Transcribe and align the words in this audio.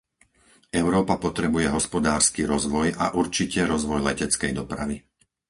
Európa 0.81 1.15
potrebuje 1.25 1.67
hospodársky 1.77 2.41
rozvoj 2.53 2.87
a 3.03 3.13
určite 3.21 3.59
rozvoj 3.73 3.99
leteckej 4.09 4.49
dopravy. 4.59 4.95